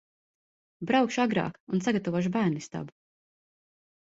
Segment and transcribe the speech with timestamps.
[0.91, 2.99] Braukšu agrāk un sagatavošu bērnistabu.